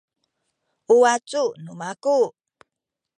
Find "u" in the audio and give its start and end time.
0.93-0.95